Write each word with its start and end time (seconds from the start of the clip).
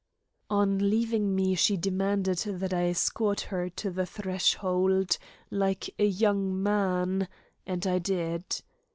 On 0.49 0.79
leaving 0.89 1.35
me 1.35 1.53
she 1.53 1.77
demanded 1.77 2.39
that 2.39 2.73
I 2.73 2.89
escort 2.89 3.41
her 3.41 3.69
to 3.69 3.91
the 3.91 4.07
threshold, 4.07 5.19
like 5.51 5.93
a 5.99 6.05
young 6.07 6.63
man; 6.63 7.27
and 7.67 7.85
I 7.85 7.99
did. 7.99 8.45